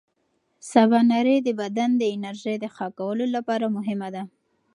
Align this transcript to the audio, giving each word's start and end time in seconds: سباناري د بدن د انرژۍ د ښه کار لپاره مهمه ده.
سباناري 0.71 1.37
د 1.43 1.49
بدن 1.61 1.89
د 1.97 2.03
انرژۍ 2.15 2.55
د 2.59 2.65
ښه 2.75 2.87
کار 2.99 3.17
لپاره 3.35 3.65
مهمه 3.75 4.09
ده. 4.15 4.23